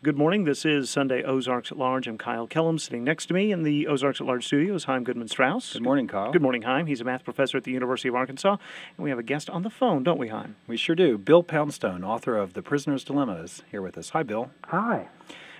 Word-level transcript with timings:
Good 0.00 0.16
morning. 0.16 0.44
This 0.44 0.64
is 0.64 0.88
Sunday 0.88 1.24
Ozarks 1.24 1.72
at 1.72 1.78
Large. 1.78 2.06
I'm 2.06 2.18
Kyle 2.18 2.46
Kellams. 2.46 2.82
Sitting 2.82 3.02
next 3.02 3.26
to 3.26 3.34
me 3.34 3.50
in 3.50 3.64
the 3.64 3.88
Ozarks 3.88 4.20
at 4.20 4.28
Large 4.28 4.46
studios, 4.46 4.84
Chaim 4.84 5.02
Goodman 5.02 5.26
Strauss. 5.26 5.72
Good 5.72 5.82
morning, 5.82 6.06
Kyle. 6.06 6.30
Good 6.30 6.40
morning, 6.40 6.62
Chaim. 6.62 6.86
He's 6.86 7.00
a 7.00 7.04
math 7.04 7.24
professor 7.24 7.56
at 7.56 7.64
the 7.64 7.72
University 7.72 8.08
of 8.08 8.14
Arkansas. 8.14 8.58
And 8.96 9.02
we 9.02 9.10
have 9.10 9.18
a 9.18 9.24
guest 9.24 9.50
on 9.50 9.64
the 9.64 9.70
phone, 9.70 10.04
don't 10.04 10.16
we, 10.16 10.28
Chaim? 10.28 10.54
We 10.68 10.76
sure 10.76 10.94
do. 10.94 11.18
Bill 11.18 11.42
Poundstone, 11.42 12.04
author 12.04 12.36
of 12.36 12.52
The 12.52 12.62
Prisoner's 12.62 13.02
Dilemma, 13.02 13.42
is 13.42 13.64
here 13.72 13.82
with 13.82 13.98
us. 13.98 14.10
Hi, 14.10 14.22
Bill. 14.22 14.52
Hi. 14.66 15.08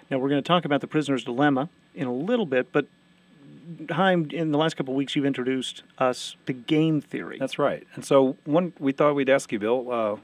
Now, 0.08 0.18
we're 0.18 0.28
going 0.28 0.40
to 0.40 0.46
talk 0.46 0.64
about 0.64 0.82
the 0.82 0.86
prisoner's 0.86 1.24
dilemma 1.24 1.68
in 1.96 2.06
a 2.06 2.14
little 2.14 2.46
bit, 2.46 2.70
but 2.70 2.86
Chaim, 3.90 4.30
in 4.30 4.52
the 4.52 4.58
last 4.58 4.76
couple 4.76 4.94
of 4.94 4.96
weeks, 4.98 5.16
you've 5.16 5.26
introduced 5.26 5.82
us 5.98 6.36
to 6.46 6.52
game 6.52 7.00
theory. 7.00 7.38
That's 7.40 7.58
right. 7.58 7.84
And 7.96 8.04
so, 8.04 8.36
one 8.44 8.72
we 8.78 8.92
thought 8.92 9.16
we'd 9.16 9.30
ask 9.30 9.50
you, 9.50 9.58
Bill, 9.58 9.90
uh, 9.90 10.16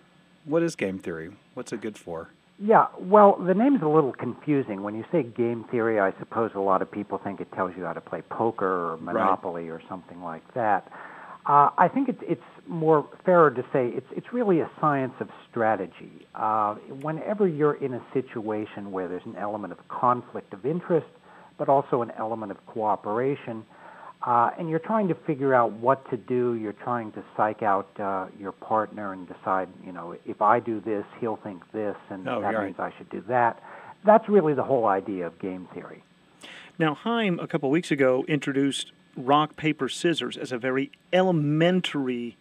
what 0.44 0.62
is 0.62 0.76
game 0.76 1.00
theory? 1.00 1.32
What's 1.54 1.72
it 1.72 1.80
good 1.80 1.98
for? 1.98 2.28
Yeah, 2.58 2.86
well, 3.00 3.36
the 3.44 3.54
name's 3.54 3.82
a 3.82 3.88
little 3.88 4.12
confusing. 4.12 4.82
When 4.82 4.94
you 4.94 5.04
say 5.10 5.24
game 5.24 5.64
theory, 5.70 5.98
I 5.98 6.12
suppose 6.20 6.52
a 6.54 6.60
lot 6.60 6.82
of 6.82 6.90
people 6.90 7.20
think 7.22 7.40
it 7.40 7.48
tells 7.52 7.72
you 7.76 7.84
how 7.84 7.92
to 7.92 8.00
play 8.00 8.22
poker 8.30 8.92
or 8.92 8.96
Monopoly 8.98 9.68
right. 9.68 9.74
or 9.74 9.82
something 9.88 10.22
like 10.22 10.42
that. 10.54 10.88
Uh, 11.46 11.70
I 11.76 11.88
think 11.92 12.08
it's 12.08 12.22
it's 12.22 12.40
more 12.66 13.06
fairer 13.26 13.50
to 13.50 13.62
say 13.72 13.88
it's 13.88 14.06
it's 14.16 14.28
really 14.32 14.60
a 14.60 14.70
science 14.80 15.12
of 15.20 15.28
strategy. 15.50 16.26
Uh, 16.34 16.76
whenever 17.02 17.46
you're 17.46 17.74
in 17.74 17.94
a 17.94 18.02
situation 18.14 18.92
where 18.92 19.08
there's 19.08 19.26
an 19.26 19.36
element 19.36 19.72
of 19.72 19.86
conflict 19.88 20.54
of 20.54 20.64
interest, 20.64 21.06
but 21.58 21.68
also 21.68 22.02
an 22.02 22.12
element 22.18 22.50
of 22.50 22.64
cooperation, 22.66 23.64
uh, 24.26 24.50
and 24.58 24.70
you're 24.70 24.78
trying 24.78 25.08
to 25.08 25.14
figure 25.14 25.54
out 25.54 25.72
what 25.72 26.08
to 26.10 26.16
do. 26.16 26.54
You're 26.54 26.72
trying 26.72 27.12
to 27.12 27.22
psych 27.36 27.62
out 27.62 27.88
uh, 28.00 28.26
your 28.38 28.52
partner 28.52 29.12
and 29.12 29.28
decide, 29.28 29.68
you 29.84 29.92
know, 29.92 30.16
if 30.24 30.40
I 30.40 30.60
do 30.60 30.80
this, 30.80 31.04
he'll 31.20 31.36
think 31.36 31.62
this, 31.72 31.96
and 32.08 32.26
oh, 32.28 32.40
that 32.40 32.54
right. 32.54 32.66
means 32.66 32.76
I 32.78 32.92
should 32.96 33.10
do 33.10 33.22
that. 33.28 33.62
That's 34.04 34.28
really 34.28 34.54
the 34.54 34.64
whole 34.64 34.86
idea 34.86 35.26
of 35.26 35.38
game 35.38 35.68
theory. 35.74 36.02
Now, 36.78 36.94
Chaim, 36.94 37.38
a 37.38 37.46
couple 37.46 37.68
of 37.68 37.72
weeks 37.72 37.90
ago, 37.90 38.24
introduced 38.26 38.92
rock, 39.16 39.56
paper, 39.56 39.88
scissors 39.88 40.36
as 40.36 40.52
a 40.52 40.58
very 40.58 40.90
elementary 41.12 42.36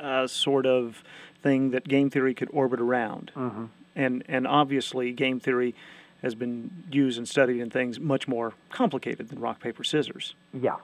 uh, 0.00 0.26
sort 0.26 0.66
of 0.66 1.02
thing 1.42 1.70
that 1.70 1.86
game 1.86 2.10
theory 2.10 2.34
could 2.34 2.48
orbit 2.52 2.80
around. 2.80 3.30
Mm-hmm. 3.36 3.64
And, 3.96 4.24
and 4.26 4.46
obviously, 4.46 5.12
game 5.12 5.38
theory 5.38 5.74
has 6.22 6.34
been 6.34 6.84
used 6.90 7.18
and 7.18 7.28
studied 7.28 7.60
in 7.60 7.70
things 7.70 8.00
much 8.00 8.26
more 8.26 8.54
complicated 8.70 9.28
than 9.28 9.38
rock, 9.38 9.60
paper, 9.60 9.84
scissors. 9.84 10.34
Yeah. 10.52 10.76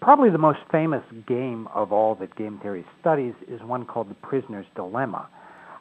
Probably 0.00 0.30
the 0.30 0.38
most 0.38 0.60
famous 0.70 1.02
game 1.26 1.68
of 1.74 1.92
all 1.92 2.14
that 2.16 2.36
game 2.36 2.60
theory 2.62 2.84
studies 3.00 3.34
is 3.48 3.60
one 3.62 3.84
called 3.84 4.08
the 4.08 4.14
Prisoner's 4.14 4.66
Dilemma. 4.76 5.28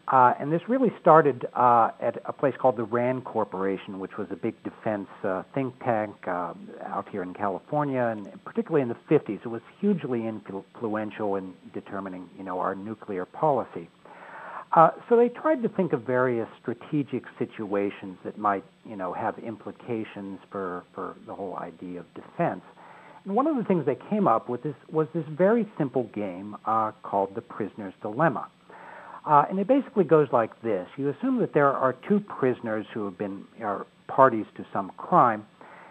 Uh, 0.08 0.34
and 0.40 0.52
this 0.52 0.62
really 0.70 0.92
started 1.02 1.46
uh, 1.54 1.92
at 2.02 2.18
a 2.26 2.32
place 2.32 2.54
called 2.60 2.78
the 2.78 2.84
RAND 2.84 3.26
Corporation, 3.26 4.00
which 4.00 4.18
was 4.18 4.28
a 4.32 4.36
big 4.36 4.56
defense 4.64 5.08
uh, 5.24 5.44
think 5.54 5.78
tank 5.84 6.16
uh, 6.26 6.54
out 6.86 7.08
here 7.12 7.22
in 7.22 7.34
California, 7.34 8.02
and 8.02 8.28
particularly 8.46 8.82
in 8.82 8.88
the 8.88 8.98
50s, 9.10 9.42
it 9.44 9.48
was 9.48 9.62
hugely 9.82 10.26
influential 10.26 11.36
in 11.36 11.54
determining, 11.74 12.30
you 12.38 12.44
know, 12.44 12.58
our 12.60 12.74
nuclear 12.74 13.26
policy. 13.26 13.90
Uh, 14.76 14.92
so 15.10 15.18
they 15.18 15.30
tried 15.30 15.62
to 15.62 15.70
think 15.70 15.92
of 15.94 16.04
various 16.04 16.48
strategic 16.62 17.24
situations 17.38 18.18
that 18.24 18.38
might, 18.38 18.64
you 18.86 18.96
know, 18.96 19.14
have 19.14 19.38
implications 19.40 20.40
for, 20.50 20.84
for 20.96 21.16
the 21.28 21.36
whole 21.36 21.58
idea 21.58 22.00
of 22.00 22.06
defense 22.14 22.62
one 23.28 23.46
of 23.46 23.58
the 23.58 23.64
things 23.64 23.86
they 23.86 23.98
came 24.10 24.28
up 24.28 24.48
with 24.48 24.66
is, 24.66 24.74
was 24.90 25.08
this 25.14 25.26
very 25.30 25.68
simple 25.78 26.04
game 26.16 26.56
uh, 26.66 26.92
called 27.04 27.36
the 27.36 27.42
prisoner's 27.42 27.94
dilemma. 28.02 28.48
Uh, 29.26 29.44
and 29.50 29.60
it 29.60 29.68
basically 29.68 30.06
goes 30.06 30.30
like 30.32 30.62
this. 30.62 30.88
You 30.96 31.10
assume 31.10 31.40
that 31.40 31.54
there 31.54 31.72
are 31.74 31.94
two 32.08 32.22
prisoners 32.22 32.86
who 32.94 33.04
have 33.06 33.18
been 33.18 33.44
are 33.62 33.86
parties 34.08 34.46
to 34.56 34.66
some 34.72 34.92
crime, 34.96 35.46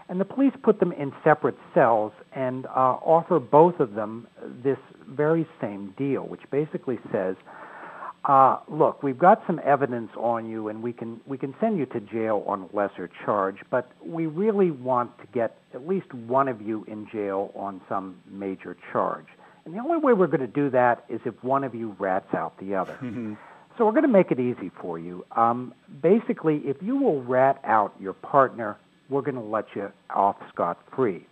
and 0.09 0.19
the 0.19 0.25
police 0.25 0.55
put 0.63 0.81
them 0.81 0.93
in 0.93 1.13
separate 1.23 1.57
cells 1.75 2.13
and 2.35 2.65
uh, 2.67 2.97
offer 3.05 3.39
both 3.39 3.79
of 3.81 3.93
them 3.93 4.27
this 4.65 4.79
very 5.07 5.47
same 5.61 5.93
deal, 5.99 6.23
which 6.23 6.41
basically 6.51 6.99
says 7.13 7.37
uh, 8.27 8.59
look, 8.69 9.03
we've 9.05 9.19
got 9.19 9.41
some 9.47 9.61
evidence 9.65 10.11
on 10.17 10.47
you, 10.47 10.69
and 10.69 10.83
we 10.83 10.93
can 10.93 11.21
we 11.27 11.39
can 11.39 11.55
send 11.61 11.79
you 11.79 11.87
to 11.87 12.01
jail 12.01 12.43
on 12.47 12.69
a 12.73 12.77
lesser 12.77 13.09
charge, 13.25 13.59
but 13.71 13.91
we 14.05 14.27
really 14.27 14.73
want 14.73 15.17
to 15.19 15.27
get 15.33 15.59
at 15.75 15.87
least 15.87 16.13
one 16.13 16.49
of 16.49 16.61
you 16.61 16.85
in 16.89 17.07
jail 17.13 17.53
on 17.55 17.81
some 17.89 18.17
major 18.29 18.77
charge. 18.93 19.27
And 19.65 19.75
the 19.75 19.79
only 19.79 19.99
way 19.99 20.13
we're 20.13 20.27
going 20.27 20.41
to 20.41 20.47
do 20.47 20.71
that 20.71 21.05
is 21.09 21.21
if 21.25 21.35
one 21.45 21.63
of 21.63 21.75
you 21.75 21.95
rats 21.99 22.35
out 22.35 22.59
the 22.59 22.75
other. 22.75 22.99
Mm-hmm. 23.07 23.35
So 23.79 23.85
we're 23.85 23.93
going 23.93 24.05
to 24.05 24.09
make 24.09 24.31
it 24.31 24.41
easy 24.41 24.71
for 24.81 24.99
you. 24.99 25.27
Um, 25.37 25.75
basically, 26.03 26.63
if 26.65 26.79
you 26.81 26.97
will 26.97 27.23
rat 27.23 27.61
out 27.63 27.95
your 28.01 28.15
partner, 28.15 28.79
we're 29.11 29.21
going 29.21 29.35
to 29.35 29.43
let 29.43 29.67
you 29.75 29.93
off 30.09 30.37
scot 30.49 30.79
free. 30.95 31.27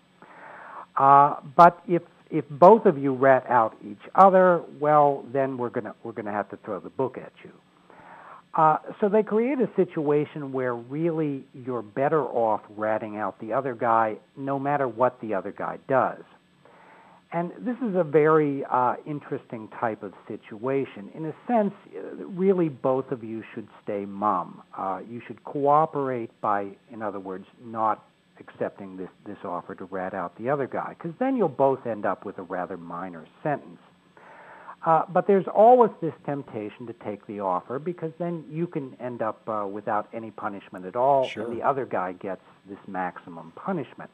Uh, 0.97 1.37
but 1.56 1.83
if 1.88 2.03
if 2.34 2.45
both 2.50 2.84
of 2.84 2.99
you 2.99 3.15
rat 3.15 3.47
out 3.49 3.77
each 3.89 4.03
other, 4.17 4.61
well, 4.81 5.25
then 5.33 5.56
we're 5.56 5.71
gonna 5.71 5.95
we're 6.03 6.12
gonna 6.12 6.33
have 6.33 6.50
to 6.50 6.59
throw 6.65 6.81
the 6.81 6.91
book 6.91 7.17
at 7.17 7.33
you. 7.45 7.53
Uh, 8.56 8.78
so 9.00 9.09
they 9.09 9.22
create 9.22 9.59
a 9.61 9.71
situation 9.77 10.53
where 10.53 10.75
really 10.75 11.45
you're 11.55 11.83
better 11.83 12.22
off 12.22 12.61
ratting 12.77 13.17
out 13.17 13.39
the 13.41 13.53
other 13.53 13.75
guy, 13.75 14.17
no 14.37 14.59
matter 14.59 14.89
what 14.89 15.21
the 15.21 15.33
other 15.33 15.53
guy 15.53 15.78
does. 15.89 16.22
And 17.33 17.53
this 17.59 17.77
is 17.89 17.97
a 17.97 18.05
very 18.05 18.65
uh, 18.71 18.95
interesting 19.06 19.69
type 19.81 20.03
of 20.03 20.12
situation. 20.28 21.11
In 21.15 21.27
a 21.27 21.34
sense, 21.49 21.72
really 22.19 22.69
both 22.69 23.11
of 23.12 23.25
you 23.25 23.43
should 23.55 23.69
stay 23.83 24.05
mum. 24.05 24.62
Uh, 24.77 25.01
you 25.09 25.21
should 25.27 25.43
cooperate 25.45 26.31
by, 26.41 26.69
in 26.93 27.03
other 27.03 27.19
words, 27.19 27.47
not 27.65 28.05
accepting 28.41 28.97
this, 28.97 29.09
this 29.27 29.39
offer 29.45 29.75
to 29.75 29.84
rat 29.84 30.15
out 30.15 30.37
the 30.39 30.49
other 30.50 30.67
guy, 30.67 30.95
because 30.97 31.12
then 31.19 31.37
you'll 31.37 31.49
both 31.49 31.87
end 31.87 32.05
up 32.05 32.25
with 32.25 32.39
a 32.39 32.43
rather 32.43 32.77
minor 32.77 33.27
sentence. 33.43 33.78
Uh, 34.84 35.03
but 35.09 35.27
there's 35.27 35.47
always 35.55 35.91
this 36.03 36.12
temptation 36.27 36.87
to 36.87 36.93
take 37.05 37.27
the 37.27 37.41
offer 37.41 37.78
because 37.78 38.12
then 38.19 38.45
you 38.50 38.67
can 38.67 38.95
end 39.00 39.22
up 39.22 39.41
uh, 39.49 39.67
without 39.67 40.09
any 40.12 40.31
punishment 40.31 40.84
at 40.84 40.95
all, 40.95 41.27
sure. 41.27 41.45
and 41.45 41.59
the 41.59 41.62
other 41.65 41.87
guy 41.87 42.12
gets 42.12 42.43
this 42.69 42.78
maximum 42.87 43.50
punishment. 43.56 44.11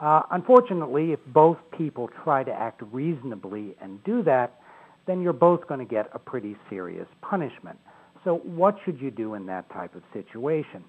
Uh, 0.00 0.22
unfortunately, 0.32 1.12
if 1.12 1.20
both 1.28 1.58
people 1.76 2.08
try 2.24 2.42
to 2.42 2.52
act 2.52 2.82
reasonably 2.92 3.76
and 3.80 4.02
do 4.04 4.22
that, 4.22 4.60
then 5.06 5.20
you're 5.20 5.32
both 5.32 5.66
going 5.66 5.80
to 5.80 5.86
get 5.86 6.08
a 6.12 6.18
pretty 6.18 6.56
serious 6.68 7.06
punishment. 7.20 7.78
So, 8.24 8.38
what 8.38 8.76
should 8.84 9.00
you 9.00 9.10
do 9.10 9.34
in 9.34 9.46
that 9.46 9.70
type 9.70 9.94
of 9.94 10.02
situation? 10.12 10.84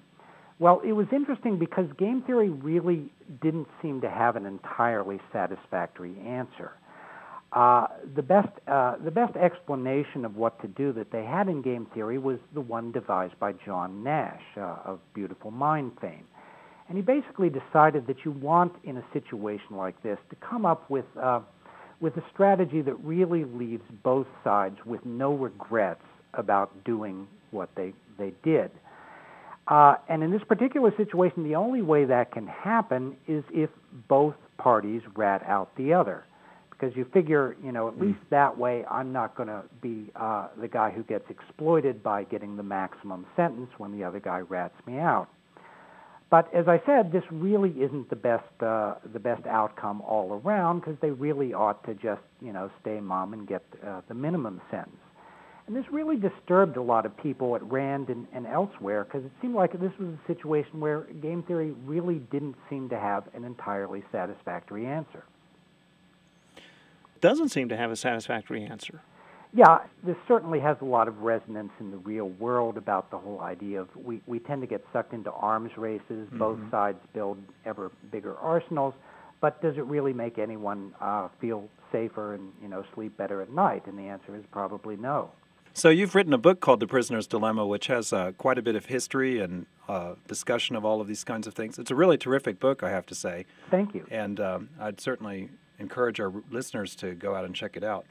Well, 0.59 0.81
it 0.86 0.92
was 0.92 1.08
interesting 1.14 1.58
because 1.58 1.86
game 1.97 2.22
theory 2.28 2.50
really 2.50 3.09
didn't 3.42 3.68
seem 3.81 4.02
to 4.02 4.09
have 4.09 4.36
an 4.36 4.46
entirely 4.46 5.20
satisfactory 5.31 6.18
answer. 6.20 6.74
Uh, 7.53 7.88
the 8.16 8.22
best 8.22 8.50
uh, 8.68 8.96
the 9.03 9.09
best 9.09 9.36
explanation 9.36 10.24
of 10.24 10.36
what 10.36 10.62
to 10.62 10.68
do 10.68 10.94
that 10.94 11.12
they 11.12 11.24
had 11.24 11.47
in 11.47 11.64
game 11.64 11.88
theory 11.96 12.20
was 12.20 12.38
the 12.53 12.62
one 12.62 12.92
devised 12.92 13.40
by 13.40 13.53
John 13.66 14.03
Nash 14.03 14.42
uh, 14.56 14.75
of 14.86 15.00
Beautiful 15.16 15.50
Mind 15.50 15.94
fame, 16.00 16.25
and 16.88 16.96
he 16.96 17.02
basically 17.02 17.50
decided 17.50 18.06
that 18.06 18.18
you 18.24 18.31
want 18.31 18.74
in 18.84 18.97
a 18.97 19.03
situation 19.14 19.78
like 19.78 20.00
this 20.03 20.20
to 20.30 20.36
come 20.47 20.64
up 20.64 20.88
with 20.91 21.06
uh, 21.20 21.40
with 22.00 22.16
a 22.18 22.24
strategy 22.31 22.81
that 22.84 22.94
really 23.03 23.46
leaves 23.46 23.84
both 24.03 24.28
sides 24.44 24.78
with 24.86 25.03
no 25.03 25.34
regrets 25.34 26.06
about 26.36 26.84
doing 26.84 27.28
what 27.50 27.70
they 27.76 27.94
they 28.20 28.31
did. 28.44 28.70
Uh, 29.69 29.96
and 30.09 30.24
in 30.24 30.31
this 30.31 30.41
particular 30.47 30.91
situation, 30.97 31.44
the 31.44 31.56
only 31.56 31.84
way 31.84 32.03
that 32.03 32.31
can 32.31 32.47
happen 32.47 33.16
is 33.28 33.44
if 33.52 33.69
both 34.07 34.34
parties 34.57 35.02
rat 35.16 35.44
out 35.46 35.69
the 35.78 35.94
other. 35.94 36.25
Because 36.72 36.96
you 36.96 37.06
figure, 37.13 37.56
you 37.63 37.72
know, 37.72 37.90
at 37.90 37.96
mm. 37.96 38.02
least 38.02 38.19
that 38.31 38.58
way, 38.58 38.84
I'm 38.90 39.13
not 39.13 39.35
going 39.35 39.50
to 39.50 39.63
be 39.81 40.12
uh, 40.16 40.47
the 40.59 40.68
guy 40.68 40.90
who 40.90 41.03
gets 41.03 41.29
exploited 41.29 42.02
by 42.02 42.24
getting 42.24 42.58
the 42.58 42.63
maximum 42.63 43.28
sentence 43.35 43.69
when 43.78 43.96
the 43.96 44.03
other 44.03 44.19
guy 44.19 44.40
rats 44.40 44.75
me 44.88 44.97
out. 44.97 45.28
But 46.32 46.53
as 46.53 46.67
I 46.67 46.82
said, 46.85 47.11
this 47.11 47.23
really 47.32 47.72
isn't 47.72 48.09
the 48.09 48.16
best 48.16 48.44
uh, 48.61 48.96
the 49.14 49.20
best 49.20 49.47
outcome 49.47 50.02
all 50.02 50.40
around 50.46 50.79
because 50.79 50.96
they 51.02 51.09
really 51.09 51.53
ought 51.55 51.84
to 51.85 51.96
just 51.96 52.22
you 52.40 52.53
know 52.53 52.70
stay 52.82 52.99
mum 52.99 53.34
and 53.34 53.47
get 53.47 53.64
uh, 53.85 54.02
the 54.08 54.14
minimum 54.14 54.61
sentence. 54.70 54.96
And 55.70 55.78
this 55.78 55.86
really 55.92 56.18
disturbed 56.18 56.78
a 56.78 56.82
lot 56.82 57.06
of 57.06 57.16
people 57.16 57.56
at 57.56 57.62
RAND 57.62 58.10
and, 58.10 58.26
and 58.34 58.48
elsewhere 58.48 59.04
because 59.04 59.24
it 59.24 59.32
seemed 59.40 59.54
like 59.54 59.72
this 59.74 59.92
was 60.00 60.08
a 60.08 60.28
situation 60.28 60.80
where 60.80 61.02
game 61.22 61.44
theory 61.44 61.76
really 61.86 62.16
didn't 62.32 62.56
seem 62.72 62.90
to 62.90 63.00
have 63.00 63.26
an 63.36 63.44
entirely 63.44 64.04
satisfactory 64.12 64.88
answer. 64.88 65.24
Doesn't 67.22 67.50
seem 67.50 67.70
to 67.70 67.78
have 67.78 67.92
a 67.92 67.96
satisfactory 67.96 68.66
answer. 68.66 69.02
Yeah, 69.54 69.82
this 70.04 70.16
certainly 70.28 70.60
has 70.60 70.76
a 70.82 70.86
lot 70.86 71.08
of 71.08 71.20
resonance 71.20 71.72
in 71.80 71.92
the 71.92 71.98
real 71.98 72.30
world 72.30 72.76
about 72.76 73.12
the 73.12 73.20
whole 73.20 73.42
idea 73.42 73.82
of 73.82 73.96
we, 73.96 74.22
we 74.26 74.40
tend 74.40 74.62
to 74.62 74.68
get 74.68 74.84
sucked 74.92 75.14
into 75.14 75.32
arms 75.32 75.70
races. 75.78 76.02
Mm-hmm. 76.10 76.40
Both 76.40 76.60
sides 76.72 76.98
build 77.14 77.38
ever 77.64 77.92
bigger 78.12 78.36
arsenals, 78.38 78.96
but 79.40 79.62
does 79.62 79.78
it 79.78 79.86
really 79.86 80.14
make 80.14 80.40
anyone 80.40 80.96
uh, 81.00 81.28
feel 81.40 81.70
safer 81.92 82.34
and 82.34 82.52
you 82.60 82.70
know 82.70 82.84
sleep 82.96 83.16
better 83.18 83.44
at 83.44 83.52
night? 83.52 83.86
And 83.86 84.00
the 84.00 84.08
answer 84.08 84.36
is 84.36 84.44
probably 84.52 84.96
no. 84.96 85.30
So 85.74 85.90
you've 85.90 86.16
written 86.16 86.34
a 86.34 86.38
book 86.38 86.60
called 86.60 86.80
The 86.80 86.88
Prisoner's 86.88 87.28
Dilemma, 87.28 87.66
which 87.66 87.88
has 87.88 88.12
uh, 88.12 88.32
quite 88.38 88.58
a 88.58 88.62
bit 88.62 88.76
of 88.76 88.88
history 88.88 89.40
and 89.40 89.66
uh, 89.88 90.16
discussion 90.28 90.76
of 90.76 90.84
all 90.84 91.00
of 91.00 91.08
these 91.08 91.24
kinds 91.24 91.48
of 91.48 91.54
things. 91.54 91.80
It's 91.80 91.92
a 91.92 91.96
really 91.96 92.18
terrific 92.18 92.60
book, 92.60 92.84
I 92.84 92.90
have 92.90 93.06
to 93.08 93.16
say. 93.16 93.46
Thank 93.72 93.96
you. 93.96 94.06
And 94.12 94.40
um, 94.40 94.70
I'd 94.80 95.00
certainly 95.00 95.50
encourage 95.80 96.20
our 96.20 96.34
listeners 96.52 96.96
to 96.98 97.14
go 97.16 97.36
out 97.36 97.46
and 97.46 97.56
check 97.56 97.78
it 97.78 97.84
out. 97.84 98.06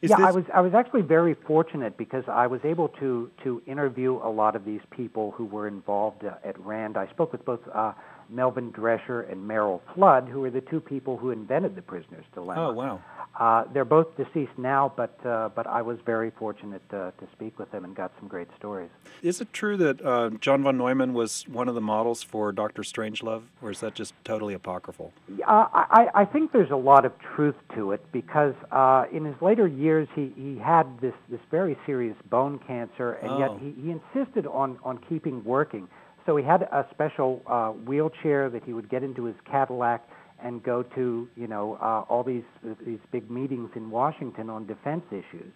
Is 0.00 0.10
yeah, 0.10 0.16
this- 0.16 0.26
I 0.26 0.30
was 0.32 0.44
I 0.52 0.60
was 0.60 0.74
actually 0.74 1.02
very 1.02 1.34
fortunate 1.34 1.96
because 1.96 2.24
I 2.26 2.48
was 2.48 2.60
able 2.64 2.88
to 3.00 3.30
to 3.44 3.62
interview 3.66 4.16
a 4.16 4.28
lot 4.30 4.56
of 4.56 4.64
these 4.64 4.80
people 4.90 5.30
who 5.30 5.44
were 5.44 5.68
involved 5.68 6.24
uh, 6.24 6.34
at 6.42 6.58
Rand. 6.58 6.96
I 6.96 7.06
spoke 7.08 7.30
with 7.30 7.44
both 7.44 7.60
uh, 7.72 7.92
Melvin 8.32 8.70
Dresher 8.70 9.22
and 9.22 9.46
Merrill 9.46 9.82
Flood, 9.94 10.28
who 10.28 10.40
were 10.40 10.50
the 10.50 10.60
two 10.62 10.80
people 10.80 11.16
who 11.16 11.30
invented 11.30 11.74
the 11.76 11.82
prisoner's 11.82 12.24
dilemma. 12.34 12.68
Oh, 12.68 12.72
wow. 12.72 13.00
Uh, 13.38 13.64
they're 13.72 13.84
both 13.86 14.14
deceased 14.16 14.52
now, 14.58 14.92
but 14.94 15.18
uh, 15.24 15.48
but 15.54 15.66
I 15.66 15.80
was 15.80 15.98
very 16.04 16.30
fortunate 16.38 16.82
uh, 16.92 17.12
to 17.12 17.26
speak 17.32 17.58
with 17.58 17.70
them 17.72 17.84
and 17.84 17.96
got 17.96 18.12
some 18.18 18.28
great 18.28 18.48
stories. 18.58 18.90
Is 19.22 19.40
it 19.40 19.50
true 19.54 19.78
that 19.78 20.04
uh, 20.04 20.30
John 20.40 20.62
von 20.62 20.76
Neumann 20.76 21.14
was 21.14 21.48
one 21.48 21.66
of 21.66 21.74
the 21.74 21.80
models 21.80 22.22
for 22.22 22.52
Dr. 22.52 22.82
Strangelove, 22.82 23.44
or 23.62 23.70
is 23.70 23.80
that 23.80 23.94
just 23.94 24.12
totally 24.24 24.52
apocryphal? 24.52 25.14
Uh, 25.46 25.66
I, 25.72 26.08
I 26.14 26.24
think 26.26 26.52
there's 26.52 26.70
a 26.70 26.76
lot 26.76 27.06
of 27.06 27.12
truth 27.34 27.54
to 27.74 27.92
it 27.92 28.04
because 28.12 28.54
uh, 28.70 29.04
in 29.10 29.24
his 29.24 29.36
later 29.40 29.66
years 29.66 30.08
he, 30.14 30.32
he 30.36 30.58
had 30.58 31.00
this, 31.00 31.14
this 31.30 31.40
very 31.50 31.78
serious 31.86 32.16
bone 32.28 32.58
cancer, 32.66 33.12
and 33.14 33.38
yet 33.38 33.48
Oh. 33.52 33.56
he, 33.58 33.70
he 33.80 33.90
insisted 33.90 34.46
on, 34.46 34.78
on 34.84 34.98
keeping 35.08 35.42
working. 35.44 35.88
So 36.26 36.36
he 36.36 36.44
had 36.44 36.62
a 36.62 36.86
special 36.90 37.42
uh, 37.46 37.70
wheelchair 37.70 38.48
that 38.50 38.64
he 38.64 38.72
would 38.72 38.88
get 38.88 39.02
into 39.02 39.24
his 39.24 39.36
Cadillac 39.50 40.08
and 40.42 40.62
go 40.62 40.82
to, 40.82 41.28
you 41.36 41.46
know, 41.46 41.78
uh, 41.80 42.04
all 42.08 42.24
these 42.24 42.42
these 42.84 42.98
big 43.10 43.30
meetings 43.30 43.70
in 43.76 43.90
Washington 43.90 44.50
on 44.50 44.66
defense 44.66 45.04
issues. 45.10 45.52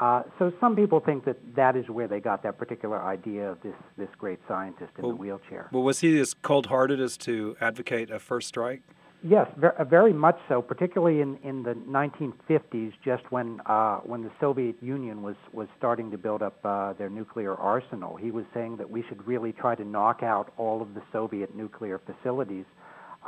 Uh, 0.00 0.22
so 0.38 0.52
some 0.60 0.76
people 0.76 1.00
think 1.00 1.24
that 1.24 1.36
that 1.56 1.76
is 1.76 1.88
where 1.88 2.08
they 2.08 2.20
got 2.20 2.42
that 2.42 2.56
particular 2.58 3.02
idea 3.02 3.50
of 3.50 3.60
this 3.62 3.74
this 3.98 4.08
great 4.18 4.38
scientist 4.48 4.90
in 4.96 5.02
Well, 5.02 5.12
the 5.12 5.16
wheelchair. 5.16 5.68
Well, 5.72 5.82
was 5.82 6.00
he 6.00 6.18
as 6.20 6.34
cold-hearted 6.34 7.00
as 7.00 7.16
to 7.18 7.56
advocate 7.60 8.10
a 8.10 8.18
first 8.18 8.48
strike? 8.48 8.82
Yes, 9.22 9.48
uh, 9.62 9.84
very 9.84 10.14
much 10.14 10.38
so. 10.48 10.62
Particularly 10.62 11.20
in, 11.20 11.36
in 11.44 11.62
the 11.62 11.74
1950s, 11.74 12.92
just 13.04 13.22
when 13.30 13.60
uh, 13.66 13.98
when 13.98 14.22
the 14.22 14.30
Soviet 14.40 14.76
Union 14.80 15.22
was 15.22 15.36
was 15.52 15.68
starting 15.76 16.10
to 16.10 16.16
build 16.16 16.42
up 16.42 16.58
uh, 16.64 16.94
their 16.94 17.10
nuclear 17.10 17.54
arsenal, 17.54 18.16
he 18.16 18.30
was 18.30 18.46
saying 18.54 18.78
that 18.78 18.88
we 18.88 19.04
should 19.08 19.26
really 19.26 19.52
try 19.52 19.74
to 19.74 19.84
knock 19.84 20.22
out 20.22 20.54
all 20.56 20.80
of 20.80 20.94
the 20.94 21.02
Soviet 21.12 21.54
nuclear 21.54 21.98
facilities 21.98 22.64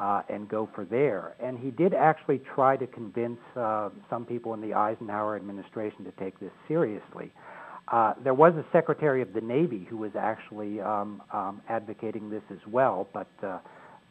uh, 0.00 0.22
and 0.30 0.48
go 0.48 0.66
for 0.74 0.86
there. 0.86 1.34
And 1.40 1.58
he 1.58 1.70
did 1.70 1.92
actually 1.92 2.40
try 2.54 2.78
to 2.78 2.86
convince 2.86 3.38
uh, 3.54 3.90
some 4.08 4.24
people 4.24 4.54
in 4.54 4.62
the 4.62 4.72
Eisenhower 4.72 5.36
administration 5.36 6.04
to 6.04 6.12
take 6.12 6.40
this 6.40 6.52
seriously. 6.68 7.32
Uh, 7.88 8.14
there 8.24 8.32
was 8.32 8.54
a 8.54 8.64
Secretary 8.72 9.20
of 9.20 9.34
the 9.34 9.40
Navy 9.42 9.86
who 9.90 9.98
was 9.98 10.12
actually 10.18 10.80
um, 10.80 11.20
um, 11.32 11.60
advocating 11.68 12.30
this 12.30 12.42
as 12.50 12.60
well, 12.66 13.08
but 13.12 13.28
uh, 13.42 13.58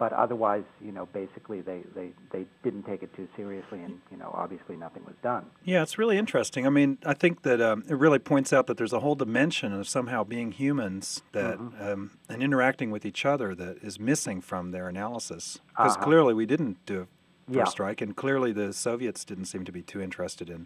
but 0.01 0.13
otherwise, 0.13 0.63
you 0.83 0.91
know, 0.91 1.05
basically 1.13 1.61
they, 1.61 1.81
they, 1.93 2.09
they 2.31 2.43
didn't 2.63 2.87
take 2.87 3.03
it 3.03 3.15
too 3.15 3.27
seriously, 3.37 3.83
and 3.83 4.01
you 4.09 4.17
know, 4.17 4.31
obviously 4.33 4.75
nothing 4.75 5.03
was 5.05 5.13
done. 5.21 5.45
Yeah, 5.63 5.83
it's 5.83 5.99
really 5.99 6.17
interesting. 6.17 6.65
I 6.65 6.71
mean, 6.71 6.97
I 7.05 7.13
think 7.13 7.43
that 7.43 7.61
um, 7.61 7.83
it 7.87 7.93
really 7.93 8.17
points 8.17 8.51
out 8.51 8.65
that 8.65 8.77
there's 8.77 8.93
a 8.93 9.01
whole 9.01 9.13
dimension 9.13 9.71
of 9.73 9.87
somehow 9.87 10.23
being 10.23 10.53
humans 10.53 11.21
that 11.33 11.59
um, 11.79 12.17
and 12.27 12.41
interacting 12.41 12.89
with 12.89 13.05
each 13.05 13.27
other 13.27 13.53
that 13.53 13.77
is 13.83 13.99
missing 13.99 14.41
from 14.41 14.71
their 14.71 14.87
analysis. 14.89 15.59
Because 15.69 15.95
Uh-huh. 15.97 16.05
clearly 16.05 16.33
we 16.33 16.47
didn't 16.47 16.83
do 16.87 17.01
a 17.01 17.05
first 17.05 17.55
Yeah. 17.55 17.63
strike, 17.65 18.01
and 18.01 18.15
clearly 18.15 18.51
the 18.53 18.73
Soviets 18.73 19.23
didn't 19.23 19.45
seem 19.45 19.65
to 19.65 19.71
be 19.71 19.83
too 19.83 20.01
interested 20.01 20.49
in 20.49 20.65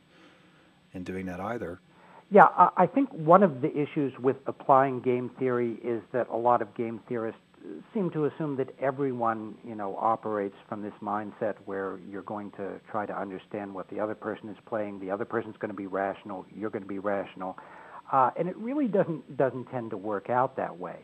in 0.94 1.04
doing 1.04 1.26
that 1.26 1.42
either. 1.42 1.82
Yeah, 2.32 2.48
I 2.58 2.70
I 2.84 2.88
think 2.88 3.12
one 3.12 3.44
of 3.44 3.60
the 3.60 3.72
issues 3.84 4.14
with 4.18 4.38
applying 4.48 5.02
game 5.02 5.28
theory 5.40 5.74
is 5.84 6.02
that 6.14 6.30
a 6.30 6.38
lot 6.38 6.62
of 6.62 6.74
game 6.74 7.02
theorists 7.10 7.42
seem 7.96 8.12
to 8.12 8.26
assume 8.26 8.58
that 8.58 8.70
everyone, 8.80 9.56
you 9.64 9.74
know, 9.74 9.98
operates 10.00 10.56
from 10.70 10.84
this 10.84 10.94
mindset 11.02 11.56
where 11.66 11.98
you're 12.08 12.22
going 12.24 12.52
to 12.52 12.80
try 12.92 13.06
to 13.06 13.18
understand 13.18 13.74
what 13.74 13.90
the 13.90 14.00
other 14.00 14.14
person 14.14 14.50
is 14.50 14.58
playing. 14.68 15.00
The 15.00 15.10
other 15.10 15.26
person's 15.26 15.56
going 15.58 15.72
to 15.72 15.76
be 15.76 15.88
rational. 15.88 16.46
You're 16.54 16.70
going 16.70 16.84
to 16.84 16.88
be 16.88 17.00
rational, 17.00 17.58
uh, 18.12 18.32
and 18.38 18.48
it 18.48 18.58
really 18.58 18.88
doesn't 18.88 19.38
doesn't 19.38 19.66
tend 19.72 19.90
to 19.92 19.98
work 19.98 20.30
out 20.30 20.58
that 20.58 20.78
way. 20.78 20.98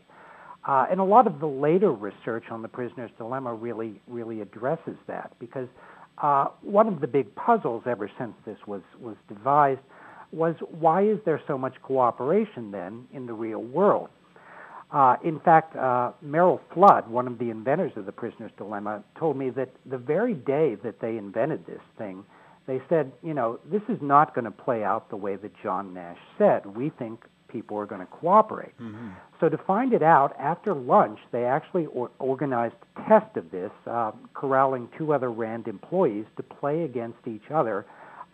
Uh, 0.68 0.86
and 0.90 1.00
a 1.00 1.04
lot 1.04 1.26
of 1.26 1.40
the 1.40 1.46
later 1.46 1.90
research 1.90 2.44
on 2.50 2.62
the 2.62 2.68
prisoner's 2.68 3.10
dilemma 3.18 3.52
really 3.52 4.00
really 4.06 4.42
addresses 4.42 4.96
that 5.08 5.32
because 5.40 5.68
uh, 6.22 6.46
one 6.60 6.86
of 6.86 7.00
the 7.00 7.06
big 7.06 7.34
puzzles 7.34 7.82
ever 7.86 8.10
since 8.18 8.34
this 8.44 8.58
was 8.66 8.82
was 9.00 9.16
devised 9.28 9.80
was 10.30 10.54
why 10.78 11.02
is 11.02 11.18
there 11.24 11.40
so 11.46 11.58
much 11.58 11.74
cooperation 11.82 12.70
then 12.70 13.06
in 13.12 13.26
the 13.26 13.32
real 13.32 13.62
world? 13.62 14.10
Uh, 14.92 15.16
in 15.24 15.40
fact, 15.40 15.74
uh, 15.74 16.12
Merrill 16.20 16.60
Flood, 16.74 17.08
one 17.08 17.26
of 17.26 17.38
the 17.38 17.48
inventors 17.50 17.92
of 17.96 18.04
the 18.04 18.12
prisoner's 18.12 18.52
dilemma, 18.58 19.02
told 19.18 19.36
me 19.38 19.48
that 19.50 19.70
the 19.86 19.96
very 19.96 20.34
day 20.34 20.76
that 20.84 21.00
they 21.00 21.16
invented 21.16 21.64
this 21.66 21.80
thing, 21.96 22.24
they 22.66 22.80
said, 22.88 23.10
you 23.22 23.32
know, 23.32 23.58
this 23.70 23.82
is 23.88 23.98
not 24.02 24.34
going 24.34 24.44
to 24.44 24.50
play 24.50 24.84
out 24.84 25.08
the 25.08 25.16
way 25.16 25.36
that 25.36 25.50
John 25.62 25.94
Nash 25.94 26.18
said. 26.36 26.66
We 26.66 26.90
think 26.90 27.24
people 27.48 27.76
are 27.78 27.86
going 27.86 28.00
to 28.02 28.06
cooperate. 28.06 28.72
So 29.40 29.48
to 29.48 29.58
find 29.58 29.92
it 29.92 30.02
out, 30.02 30.34
after 30.38 30.74
lunch, 30.74 31.18
they 31.32 31.44
actually 31.44 31.86
or- 31.86 32.10
organized 32.18 32.74
a 32.96 33.08
test 33.08 33.36
of 33.36 33.50
this, 33.50 33.70
uh, 33.86 34.12
corralling 34.34 34.88
two 34.96 35.12
other 35.12 35.30
RAND 35.30 35.68
employees 35.68 36.26
to 36.36 36.42
play 36.42 36.84
against 36.84 37.26
each 37.26 37.50
other 37.52 37.84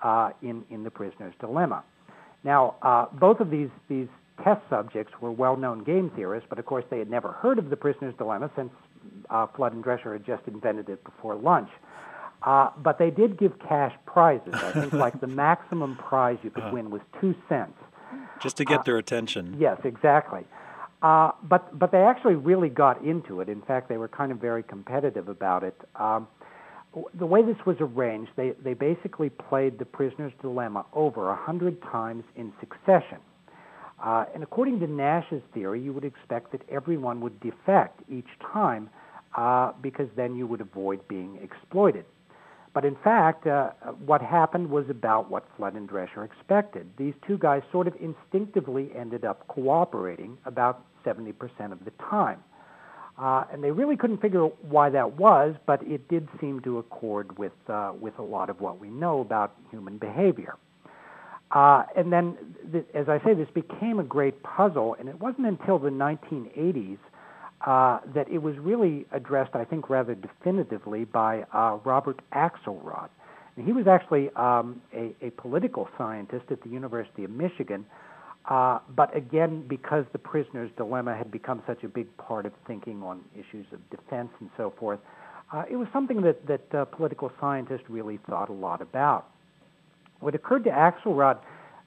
uh, 0.02 0.30
in, 0.42 0.64
in 0.70 0.84
the 0.84 0.90
prisoner's 0.90 1.34
dilemma. 1.40 1.82
Now, 2.44 2.76
uh, 2.82 3.06
both 3.12 3.40
of 3.40 3.50
these, 3.50 3.70
these 3.88 4.08
test 4.44 4.60
subjects 4.70 5.12
were 5.20 5.30
well-known 5.30 5.84
game 5.84 6.10
theorists, 6.14 6.46
but 6.48 6.58
of 6.58 6.66
course 6.66 6.84
they 6.90 6.98
had 6.98 7.10
never 7.10 7.32
heard 7.32 7.58
of 7.58 7.70
the 7.70 7.76
prisoner's 7.76 8.14
dilemma 8.16 8.50
since 8.56 8.70
uh, 9.30 9.46
Flood 9.56 9.72
and 9.72 9.82
Dresher 9.82 10.12
had 10.12 10.24
just 10.24 10.42
invented 10.46 10.88
it 10.88 11.02
before 11.04 11.34
lunch. 11.34 11.70
Uh, 12.42 12.70
but 12.78 12.98
they 12.98 13.10
did 13.10 13.38
give 13.38 13.58
cash 13.58 13.92
prizes. 14.06 14.54
I 14.54 14.72
think 14.72 14.92
like 14.92 15.20
the 15.20 15.26
maximum 15.44 15.96
prize 15.96 16.38
you 16.42 16.50
could 16.50 16.72
win 16.72 16.90
was 16.90 17.00
two 17.20 17.34
cents. 17.48 17.72
Just 18.40 18.56
to 18.58 18.64
get 18.64 18.84
their 18.84 18.96
attention. 18.96 19.56
Yes, 19.58 19.78
exactly. 19.84 20.44
Uh, 21.02 21.32
but 21.42 21.76
but 21.78 21.92
they 21.92 21.98
actually 21.98 22.34
really 22.34 22.68
got 22.68 23.04
into 23.04 23.40
it. 23.40 23.48
In 23.48 23.62
fact, 23.62 23.88
they 23.88 23.96
were 23.96 24.08
kind 24.08 24.32
of 24.32 24.38
very 24.38 24.62
competitive 24.62 25.28
about 25.28 25.62
it. 25.62 25.80
Um, 25.96 26.26
the 27.14 27.26
way 27.26 27.42
this 27.42 27.56
was 27.66 27.76
arranged, 27.80 28.30
they 28.36 28.50
they 28.62 28.74
basically 28.74 29.30
played 29.30 29.78
the 29.78 29.84
prisoner's 29.84 30.32
dilemma 30.40 30.86
over 30.92 31.30
a 31.30 31.36
hundred 31.36 31.80
times 31.82 32.24
in 32.36 32.52
succession. 32.60 33.18
Uh, 34.02 34.24
and 34.34 34.42
according 34.42 34.78
to 34.80 34.86
Nash's 34.86 35.42
theory, 35.52 35.80
you 35.80 35.92
would 35.92 36.04
expect 36.04 36.52
that 36.52 36.62
everyone 36.70 37.20
would 37.20 37.38
defect 37.40 38.00
each 38.10 38.28
time 38.52 38.88
uh, 39.36 39.72
because 39.82 40.08
then 40.16 40.36
you 40.36 40.46
would 40.46 40.60
avoid 40.60 41.06
being 41.08 41.38
exploited. 41.42 42.04
But 42.74 42.84
in 42.84 42.96
fact, 43.02 43.46
uh, 43.46 43.70
what 44.06 44.22
happened 44.22 44.70
was 44.70 44.88
about 44.88 45.30
what 45.30 45.44
Flood 45.56 45.74
and 45.74 45.88
Dresher 45.88 46.22
expected. 46.22 46.88
These 46.96 47.14
two 47.26 47.38
guys 47.38 47.62
sort 47.72 47.88
of 47.88 47.94
instinctively 48.00 48.90
ended 48.96 49.24
up 49.24 49.48
cooperating 49.48 50.38
about 50.44 50.84
70% 51.04 51.34
of 51.72 51.84
the 51.84 51.90
time. 51.98 52.42
Uh, 53.18 53.44
and 53.52 53.64
they 53.64 53.72
really 53.72 53.96
couldn't 53.96 54.20
figure 54.20 54.44
out 54.44 54.64
why 54.64 54.90
that 54.90 55.16
was, 55.16 55.56
but 55.66 55.82
it 55.82 56.08
did 56.08 56.28
seem 56.40 56.60
to 56.60 56.78
accord 56.78 57.36
with, 57.36 57.52
uh, 57.68 57.92
with 57.98 58.16
a 58.18 58.22
lot 58.22 58.48
of 58.48 58.60
what 58.60 58.78
we 58.78 58.88
know 58.88 59.20
about 59.20 59.56
human 59.70 59.98
behavior. 59.98 60.54
Uh, 61.50 61.84
and 61.96 62.12
then, 62.12 62.36
th- 62.72 62.84
as 62.94 63.08
I 63.08 63.18
say, 63.24 63.34
this 63.34 63.48
became 63.54 63.98
a 63.98 64.04
great 64.04 64.42
puzzle, 64.42 64.96
and 64.98 65.08
it 65.08 65.18
wasn't 65.18 65.46
until 65.46 65.78
the 65.78 65.88
1980s 65.90 66.98
uh, 67.66 68.00
that 68.14 68.28
it 68.30 68.38
was 68.38 68.56
really 68.58 69.06
addressed, 69.12 69.54
I 69.54 69.64
think, 69.64 69.88
rather 69.88 70.14
definitively 70.14 71.04
by 71.04 71.44
uh, 71.52 71.78
Robert 71.84 72.20
Axelrod. 72.32 73.08
And 73.56 73.66
he 73.66 73.72
was 73.72 73.86
actually 73.88 74.30
um, 74.36 74.80
a, 74.94 75.14
a 75.22 75.30
political 75.30 75.88
scientist 75.96 76.44
at 76.50 76.62
the 76.62 76.68
University 76.68 77.24
of 77.24 77.30
Michigan, 77.30 77.84
uh, 78.48 78.78
but 78.96 79.14
again, 79.14 79.64
because 79.68 80.04
the 80.12 80.18
prisoner's 80.18 80.70
dilemma 80.76 81.14
had 81.16 81.30
become 81.30 81.62
such 81.66 81.84
a 81.84 81.88
big 81.88 82.14
part 82.16 82.46
of 82.46 82.52
thinking 82.66 83.02
on 83.02 83.20
issues 83.34 83.66
of 83.72 83.90
defense 83.90 84.30
and 84.40 84.48
so 84.56 84.72
forth, 84.78 85.00
uh, 85.52 85.64
it 85.70 85.76
was 85.76 85.86
something 85.92 86.22
that, 86.22 86.46
that 86.46 86.74
uh, 86.74 86.84
political 86.86 87.30
scientists 87.40 87.84
really 87.88 88.18
thought 88.28 88.48
a 88.48 88.52
lot 88.52 88.80
about. 88.80 89.26
What 90.20 90.34
occurred 90.34 90.64
to 90.64 90.70
Axelrod 90.70 91.38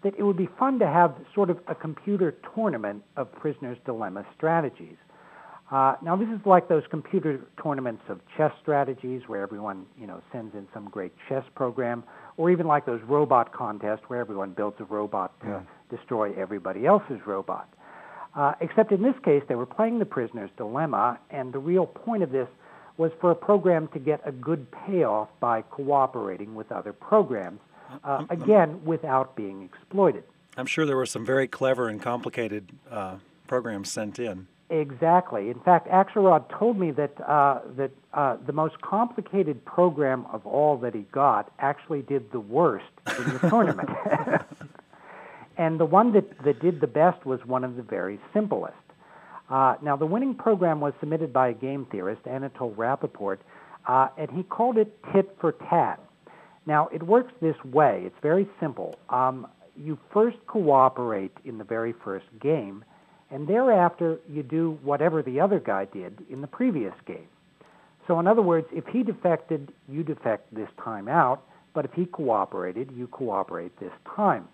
that 0.03 0.13
it 0.17 0.23
would 0.23 0.37
be 0.37 0.49
fun 0.57 0.79
to 0.79 0.87
have 0.87 1.15
sort 1.35 1.49
of 1.49 1.59
a 1.67 1.75
computer 1.75 2.35
tournament 2.55 3.03
of 3.17 3.31
prisoner's 3.33 3.77
dilemma 3.85 4.25
strategies. 4.35 4.97
Uh, 5.71 5.95
now, 6.01 6.17
this 6.17 6.27
is 6.27 6.39
like 6.45 6.67
those 6.67 6.83
computer 6.89 7.39
tournaments 7.61 8.03
of 8.09 8.19
chess 8.35 8.51
strategies 8.61 9.21
where 9.27 9.41
everyone, 9.41 9.85
you 9.97 10.05
know, 10.05 10.21
sends 10.31 10.53
in 10.53 10.67
some 10.73 10.89
great 10.89 11.13
chess 11.29 11.45
program, 11.55 12.03
or 12.35 12.51
even 12.51 12.67
like 12.67 12.85
those 12.85 13.01
robot 13.03 13.53
contests 13.53 14.01
where 14.07 14.19
everyone 14.19 14.51
builds 14.51 14.75
a 14.81 14.83
robot 14.85 15.39
to 15.41 15.63
destroy 15.89 16.33
everybody 16.33 16.85
else's 16.85 17.19
robot. 17.25 17.73
Uh, 18.35 18.53
except 18.59 18.91
in 18.91 19.01
this 19.01 19.15
case, 19.23 19.43
they 19.47 19.55
were 19.55 19.65
playing 19.65 19.99
the 19.99 20.05
prisoner's 20.05 20.49
dilemma, 20.57 21.17
and 21.29 21.53
the 21.53 21.59
real 21.59 21.85
point 21.85 22.21
of 22.21 22.31
this 22.31 22.47
was 22.97 23.11
for 23.21 23.31
a 23.31 23.35
program 23.35 23.87
to 23.93 23.99
get 23.99 24.19
a 24.25 24.31
good 24.31 24.67
payoff 24.71 25.29
by 25.39 25.61
cooperating 25.61 26.53
with 26.53 26.69
other 26.71 26.91
programs, 26.91 27.61
uh, 28.03 28.25
again, 28.29 28.83
without 28.85 29.35
being 29.35 29.63
exploited. 29.63 30.23
I'm 30.57 30.65
sure 30.65 30.85
there 30.85 30.97
were 30.97 31.05
some 31.05 31.25
very 31.25 31.47
clever 31.47 31.87
and 31.87 32.01
complicated 32.01 32.71
uh, 32.89 33.15
programs 33.47 33.91
sent 33.91 34.19
in. 34.19 34.47
Exactly. 34.69 35.49
In 35.49 35.59
fact, 35.59 35.89
Axelrod 35.89 36.47
told 36.57 36.79
me 36.79 36.91
that 36.91 37.19
uh, 37.29 37.59
that 37.75 37.91
uh, 38.13 38.37
the 38.45 38.53
most 38.53 38.81
complicated 38.81 39.63
program 39.65 40.25
of 40.31 40.45
all 40.45 40.77
that 40.77 40.95
he 40.95 41.01
got 41.11 41.51
actually 41.59 42.01
did 42.03 42.31
the 42.31 42.39
worst 42.39 42.85
in 43.19 43.33
the 43.33 43.49
tournament, 43.49 43.89
and 45.57 45.77
the 45.77 45.85
one 45.85 46.13
that, 46.13 46.43
that 46.45 46.61
did 46.61 46.79
the 46.79 46.87
best 46.87 47.25
was 47.25 47.45
one 47.45 47.65
of 47.65 47.75
the 47.75 47.81
very 47.81 48.17
simplest. 48.33 48.75
Uh, 49.49 49.75
now, 49.81 49.97
the 49.97 50.05
winning 50.05 50.33
program 50.33 50.79
was 50.79 50.93
submitted 51.01 51.33
by 51.33 51.49
a 51.49 51.53
game 51.53 51.85
theorist, 51.91 52.23
Anatol 52.23 52.73
Rapoport, 52.77 53.41
uh, 53.85 54.07
and 54.17 54.31
he 54.31 54.43
called 54.43 54.77
it 54.77 54.97
tit 55.11 55.35
for 55.41 55.51
tat. 55.51 55.99
Now, 56.65 56.89
it 56.93 57.03
works 57.03 57.33
this 57.41 57.55
way. 57.65 58.03
It's 58.05 58.15
very 58.21 58.47
simple. 58.59 58.97
Um, 59.09 59.47
you 59.75 59.97
first 60.13 60.37
cooperate 60.47 61.35
in 61.45 61.57
the 61.57 61.63
very 61.63 61.93
first 62.03 62.25
game 62.39 62.83
and 63.31 63.47
thereafter 63.47 64.19
you 64.29 64.43
do 64.43 64.77
whatever 64.83 65.23
the 65.23 65.39
other 65.39 65.59
guy 65.59 65.85
did 65.85 66.23
in 66.29 66.41
the 66.41 66.47
previous 66.47 66.93
game. 67.07 67.27
So, 68.07 68.19
in 68.19 68.27
other 68.27 68.41
words, 68.41 68.67
if 68.71 68.85
he 68.87 69.03
defected, 69.03 69.71
you 69.87 70.03
defect 70.03 70.53
this 70.53 70.67
time 70.83 71.07
out, 71.07 71.43
but 71.73 71.85
if 71.85 71.93
he 71.93 72.05
cooperated, 72.05 72.91
you 72.91 73.07
cooperate 73.07 73.79
this 73.79 73.93
time. 74.15 74.47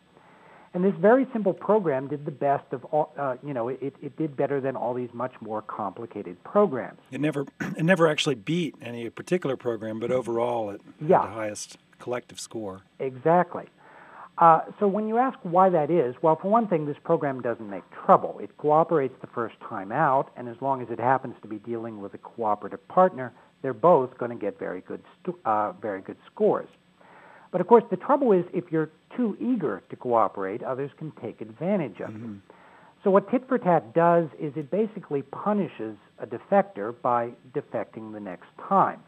And 0.74 0.84
this 0.84 0.94
very 1.00 1.26
simple 1.34 1.54
program 1.54 2.08
did 2.08 2.26
the 2.26 2.32
best 2.32 2.66
of 2.72 2.86
all, 2.86 3.12
uh, 3.18 3.38
you 3.42 3.54
know, 3.54 3.70
it, 3.70 3.96
it 4.00 4.16
did 4.16 4.38
better 4.38 4.62
than 4.62 4.76
all 4.76 4.94
these 4.94 5.10
much 5.12 5.34
more 5.42 5.64
complicated 5.64 6.44
programs. 6.44 7.00
It 7.10 7.20
never, 7.20 7.48
it 7.62 7.84
never 7.84 8.08
actually 8.08 8.36
beat 8.36 8.76
any 8.80 9.10
particular 9.10 9.58
program, 9.58 10.00
but 10.00 10.12
overall 10.12 10.70
it 10.70 10.82
yeah. 11.02 11.22
had 11.22 11.30
the 11.30 11.34
highest 11.34 11.78
collective 12.00 12.40
score. 12.40 12.82
Exactly. 13.00 13.66
Uh, 14.38 14.62
so 14.80 14.88
when 14.88 15.08
you 15.08 15.18
ask 15.18 15.38
why 15.42 15.70
that 15.70 15.90
is, 15.90 16.16
well, 16.22 16.38
for 16.40 16.50
one 16.50 16.68
thing, 16.68 16.86
this 16.86 16.98
program 17.04 17.42
doesn't 17.42 17.70
make 17.70 17.84
trouble. 18.06 18.38
It 18.40 18.56
cooperates 18.58 19.16
the 19.20 19.28
first 19.28 19.56
time 19.68 19.92
out, 19.92 20.30
and 20.38 20.48
as 20.48 20.56
long 20.62 20.82
as 20.82 20.90
it 20.92 21.00
happens 21.00 21.34
to 21.42 21.48
be 21.48 21.58
dealing 21.58 22.02
with 22.02 22.14
a 22.14 22.20
cooperative 22.20 22.88
partner, 22.88 23.34
they're 23.64 23.74
both 23.74 24.16
going 24.20 24.30
to 24.30 24.38
get 24.38 24.60
very 24.60 24.82
good, 24.82 25.02
st- 25.24 25.38
uh, 25.46 25.72
very 25.82 26.02
good 26.02 26.18
scores. 26.32 26.70
But 27.52 27.62
of 27.62 27.68
course, 27.68 27.84
the 27.90 27.98
trouble 27.98 28.32
is 28.32 28.46
if 28.54 28.66
you're 28.72 28.92
too 29.16 29.36
eager 29.40 29.82
to 29.90 29.96
cooperate, 29.96 30.62
others 30.62 30.92
can 31.00 31.12
take 31.20 31.42
advantage 31.42 32.00
of 32.02 32.12
mm-hmm. 32.12 32.36
So 33.04 33.12
what 33.12 33.32
tit 33.32 33.48
for 33.48 33.58
tat 33.58 33.94
does 33.94 34.28
is 34.38 34.52
it 34.56 34.70
basically 34.70 35.22
punishes 35.22 35.96
a 36.20 36.28
defector 36.28 36.94
by 37.02 37.32
defecting 37.54 38.12
the 38.12 38.20
next 38.20 38.50
time. 38.68 39.00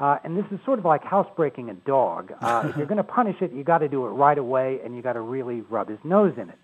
Uh, 0.00 0.18
and 0.24 0.36
this 0.36 0.44
is 0.50 0.58
sort 0.64 0.78
of 0.78 0.84
like 0.84 1.04
housebreaking 1.04 1.70
a 1.70 1.74
dog. 1.74 2.32
Uh, 2.40 2.66
if 2.68 2.76
you're 2.76 2.86
going 2.86 2.96
to 2.96 3.04
punish 3.04 3.36
it, 3.40 3.52
you 3.52 3.62
got 3.64 3.78
to 3.78 3.88
do 3.88 4.04
it 4.06 4.10
right 4.10 4.38
away, 4.38 4.80
and 4.84 4.96
you 4.96 5.02
got 5.02 5.12
to 5.12 5.20
really 5.20 5.60
rub 5.62 5.88
his 5.88 5.98
nose 6.04 6.34
in 6.36 6.48
it. 6.50 6.58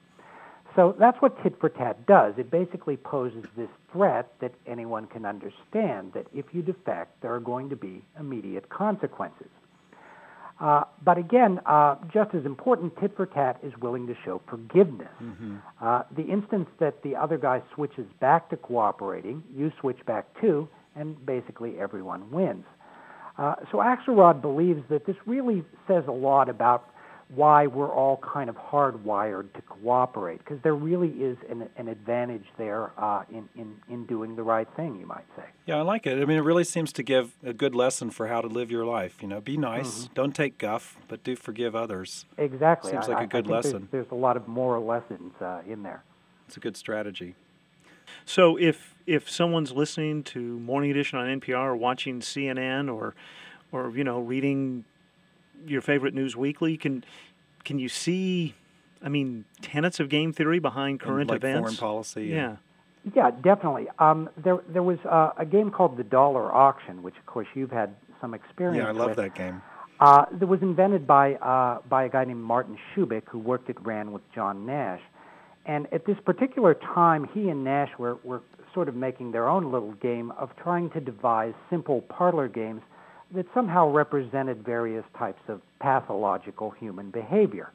So 0.76 0.94
that's 0.99 1.20
what 1.20 1.42
tit 1.42 1.58
for 1.60 1.68
tat 1.68 2.06
does. 2.06 2.34
It 2.38 2.50
basically 2.50 2.96
poses 2.96 3.44
this 3.56 3.68
threat 3.92 4.32
that 4.40 4.52
anyone 4.66 5.06
can 5.06 5.26
understand 5.26 6.12
that 6.12 6.26
if 6.32 6.46
you 6.52 6.62
defect, 6.62 7.20
there 7.22 7.34
are 7.34 7.40
going 7.40 7.70
to 7.70 7.76
be 7.76 8.02
immediate 8.18 8.68
consequences. 8.68 9.49
Uh, 10.60 10.84
but 11.02 11.16
again, 11.16 11.58
uh, 11.64 11.96
just 12.12 12.34
as 12.34 12.44
important, 12.44 12.92
tit 13.00 13.16
for 13.16 13.26
tat 13.26 13.58
is 13.62 13.72
willing 13.80 14.06
to 14.06 14.14
show 14.25 14.42
forgiveness. 14.46 15.08
Mm-hmm. 15.20 15.56
Uh, 15.80 16.02
the 16.14 16.22
instance 16.22 16.68
that 16.78 17.02
the 17.02 17.16
other 17.16 17.38
guy 17.38 17.62
switches 17.75 18.06
back 18.20 18.50
to 18.50 18.56
cooperating, 18.56 19.42
you 19.56 19.72
switch 19.80 20.04
back 20.04 20.26
too, 20.40 20.68
and 20.94 21.25
basically 21.25 21.80
everyone 21.80 22.30
wins. 22.30 22.64
Uh, 23.40 23.54
so 23.73 23.78
Axelrod 23.78 24.42
believes 24.42 24.82
that 24.90 25.06
this 25.06 25.16
really 25.25 25.64
says 25.88 26.04
a 26.06 26.12
lot 26.12 26.50
about 26.50 26.90
why 27.35 27.66
we're 27.66 27.90
all 27.90 28.18
kind 28.18 28.50
of 28.50 28.56
hardwired 28.56 29.52
to 29.54 29.62
cooperate, 29.62 30.38
because 30.38 30.59
there 30.62 30.75
really 30.75 31.09
is 31.09 31.38
an, 31.49 31.68
an 31.76 31.88
advantage 31.88 32.44
there 32.59 32.90
uh, 32.99 33.23
in, 33.30 33.49
in, 33.56 33.75
in 33.88 34.04
doing 34.04 34.37
the 34.37 34.42
right 34.42 34.68
thing, 34.76 34.97
you 34.99 35.06
might 35.06 35.25
say. 35.37 35.44
Yeah, 35.64 35.76
I 35.76 35.82
like 35.82 36.06
it. 36.06 36.20
I 36.20 36.25
mean, 36.25 36.37
it 36.37 36.42
really 36.42 36.64
seems 36.64 36.92
to 36.94 37.02
give 37.02 37.32
a 37.44 37.52
good 37.52 37.75
lesson 37.75 38.11
for 38.11 38.26
how 38.26 38.40
to 38.40 38.49
live 38.49 38.70
your 38.70 38.85
life. 38.85 39.23
You 39.23 39.28
know, 39.28 39.40
be 39.40 39.56
nice, 39.56 40.04
mm-hmm. 40.04 40.14
don't 40.14 40.35
take 40.35 40.59
guff, 40.59 40.97
but 41.09 41.23
do 41.23 41.37
forgive 41.37 41.75
others. 41.75 42.26
Exactly. 42.37 42.90
Seems 42.90 43.09
like 43.09 43.23
a 43.23 43.26
good 43.28 43.47
lesson. 43.47 43.88
There's, 43.90 44.06
there's, 44.06 44.12
a 44.12 44.20
lot 44.20 44.37
of 44.37 44.49
moral 44.49 44.85
lessons 44.85 45.32
uh, 45.40 45.61
in 45.66 45.82
there. 45.82 46.02
It's 46.49 46.56
a 46.56 46.61
good 46.61 46.76
strategy. 46.76 47.37
So 48.25 48.57
if 48.57 48.95
if 49.07 49.29
someone's 49.29 49.73
listening 49.73 50.23
to 50.25 50.40
Morning 50.40 50.90
Edition 50.90 51.19
on 51.19 51.40
NPR 51.40 51.67
or 51.67 51.76
watching 51.76 52.21
CNN 52.21 52.93
or 52.93 53.14
or 53.73 53.90
you 53.97 54.05
know 54.05 54.21
reading 54.21 54.85
your 55.67 55.81
favorite 55.81 56.14
news 56.14 56.37
weekly, 56.37 56.76
can 56.76 57.05
can 57.64 57.79
you 57.79 57.88
see? 57.88 58.55
I 59.02 59.09
mean, 59.09 59.47
tenets 59.62 59.99
of 59.99 60.09
game 60.09 60.33
theory 60.33 60.59
behind 60.59 61.00
current 61.00 61.31
like 61.31 61.38
events. 61.38 61.61
Foreign 61.61 61.76
policy. 61.76 62.26
Yeah. 62.26 62.57
Yeah, 63.14 63.31
definitely. 63.31 63.88
Um, 63.99 64.29
there, 64.37 64.59
there 64.69 64.83
was 64.83 64.99
uh, 65.07 65.31
a 65.38 65.47
game 65.47 65.71
called 65.71 65.97
the 65.97 66.05
Dollar 66.05 66.55
Auction, 66.55 67.02
which, 67.02 67.17
of 67.17 67.25
course, 67.25 67.49
you've 67.55 67.71
had 67.71 67.95
some 68.21 68.35
experience. 68.35 68.76
With. 68.76 68.85
Yeah, 68.85 68.88
I 68.90 68.93
love 68.93 69.17
with. 69.17 69.17
that 69.17 69.35
game. 69.35 69.62
Uh, 70.00 70.26
that 70.33 70.47
was 70.47 70.62
invented 70.62 71.07
by 71.07 71.35
uh, 71.35 71.79
by 71.88 72.05
a 72.05 72.09
guy 72.09 72.25
named 72.25 72.40
Martin 72.40 72.79
Shubik, 72.95 73.23
who 73.29 73.38
worked 73.38 73.69
at 73.69 73.85
RAND 73.85 74.12
with 74.12 74.23
John 74.35 74.64
Nash. 74.64 75.00
And 75.67 75.87
at 75.93 76.07
this 76.07 76.17
particular 76.25 76.75
time, 76.75 77.29
he 77.33 77.49
and 77.49 77.64
Nash 77.64 77.90
were, 77.99 78.19
were 78.25 78.43
sort 78.75 78.88
of 78.88 78.95
making 78.95 79.33
their 79.33 79.49
own 79.49 79.71
little 79.73 79.93
game 79.93 80.31
of 80.33 80.50
trying 80.57 80.90
to 80.90 81.00
devise 81.00 81.55
simple 81.69 82.02
parlor 82.02 82.49
games 82.49 82.83
that 83.35 83.47
somehow 83.55 83.88
represented 83.88 84.64
various 84.64 85.05
types 85.19 85.43
of 85.49 85.61
pathological 85.81 86.71
human 86.71 87.11
behavior. 87.11 87.71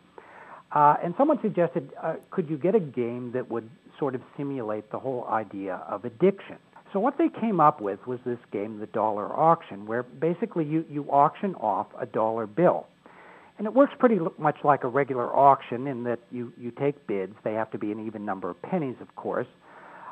Uh, 0.72 0.96
and 1.04 1.13
someone 1.18 1.39
suggested, 1.42 1.92
uh, 2.01 2.15
could 2.32 2.50
you 2.50 2.58
get 2.58 2.75
a 2.75 2.80
game 2.80 3.32
that 3.34 3.50
would 3.50 3.70
sort 3.98 4.15
of 4.15 4.22
simulate 4.36 4.92
the 4.92 5.00
whole 5.00 5.25
idea 5.27 5.75
of 5.88 6.04
addiction? 6.04 6.58
So 6.92 7.00
what 7.00 7.18
they 7.18 7.30
came 7.30 7.60
up 7.60 7.82
with 7.82 8.06
was 8.08 8.20
this 8.25 8.39
game, 8.51 8.80
the 8.80 8.88
dollar 8.88 9.27
auction, 9.27 9.86
where 9.86 10.04
basically 10.04 10.65
you, 10.65 10.86
you 10.89 11.06
auction 11.10 11.56
off 11.56 11.88
a 12.00 12.06
dollar 12.06 12.48
bill. 12.48 12.88
And 13.57 13.65
it 13.65 13.74
works 13.74 13.93
pretty 13.97 14.19
much 14.38 14.57
like 14.63 14.83
a 14.83 14.88
regular 14.88 15.33
auction 15.33 15.88
in 15.88 16.03
that 16.03 16.19
you, 16.31 16.51
you 16.57 16.71
take 16.71 17.07
bids. 17.07 17.35
They 17.43 17.53
have 17.53 17.71
to 17.71 17.77
be 17.77 17.91
an 17.91 18.05
even 18.05 18.25
number 18.25 18.50
of 18.50 18.62
pennies, 18.62 18.97
of 19.00 19.15
course. 19.15 19.47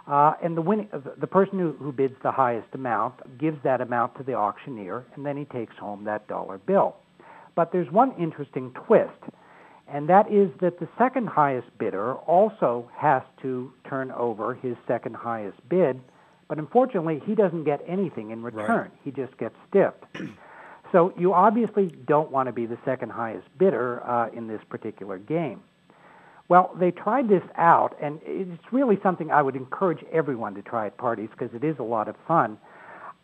Uh, 0.07 0.33
and 0.43 0.55
the, 0.57 0.61
winning, 0.61 0.89
the 1.17 1.27
person 1.27 1.59
who, 1.59 1.73
who 1.79 1.91
bids 1.91 2.15
the 2.23 2.31
highest 2.31 2.67
amount 2.73 3.15
gives 3.37 3.57
that 3.63 3.79
amount 3.79 4.15
to 4.17 4.23
the 4.23 4.33
auctioneer, 4.33 5.05
and 5.15 5.25
then 5.25 5.37
he 5.37 5.45
takes 5.45 5.75
home 5.77 6.03
that 6.03 6.27
dollar 6.27 6.57
bill. 6.57 6.95
But 7.55 7.71
there's 7.71 7.89
one 7.91 8.13
interesting 8.19 8.73
twist, 8.85 9.11
and 9.87 10.09
that 10.09 10.31
is 10.31 10.49
that 10.59 10.79
the 10.79 10.89
second 10.97 11.27
highest 11.27 11.67
bidder 11.77 12.15
also 12.15 12.89
has 12.97 13.21
to 13.43 13.71
turn 13.87 14.11
over 14.11 14.55
his 14.55 14.75
second 14.87 15.15
highest 15.15 15.57
bid, 15.69 16.01
but 16.49 16.57
unfortunately, 16.57 17.21
he 17.25 17.33
doesn't 17.33 17.63
get 17.63 17.81
anything 17.87 18.31
in 18.31 18.43
return. 18.43 18.69
Right. 18.69 18.91
He 19.03 19.11
just 19.11 19.37
gets 19.37 19.55
stiffed. 19.69 20.03
So 20.93 21.11
you 21.17 21.33
obviously 21.33 21.87
don't 22.07 22.31
want 22.31 22.47
to 22.47 22.53
be 22.53 22.65
the 22.65 22.77
second 22.85 23.11
highest 23.11 23.47
bidder 23.57 24.07
uh, 24.07 24.29
in 24.29 24.47
this 24.47 24.61
particular 24.69 25.17
game. 25.17 25.61
Well, 26.49 26.71
they 26.79 26.91
tried 26.91 27.27
this 27.27 27.41
out, 27.57 27.97
and 27.99 28.19
it's 28.23 28.63
really 28.71 28.99
something 29.01 29.31
I 29.31 29.41
would 29.41 29.55
encourage 29.55 30.05
everyone 30.11 30.53
to 30.53 30.61
try 30.61 30.85
at 30.85 30.97
parties 30.97 31.29
because 31.31 31.53
it 31.55 31.63
is 31.63 31.79
a 31.79 31.83
lot 31.83 32.07
of 32.07 32.15
fun. 32.27 32.59